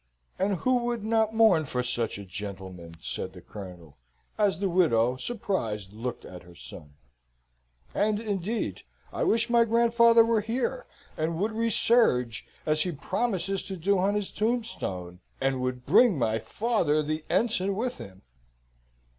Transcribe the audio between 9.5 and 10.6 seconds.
grandfather were